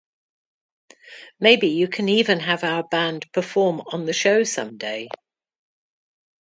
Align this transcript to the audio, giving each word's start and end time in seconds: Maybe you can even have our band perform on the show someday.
Maybe 1.39 1.67
you 1.67 1.87
can 1.87 2.09
even 2.09 2.39
have 2.39 2.63
our 2.63 2.81
band 2.81 3.31
perform 3.33 3.81
on 3.81 4.07
the 4.07 4.13
show 4.13 4.43
someday. 4.43 5.09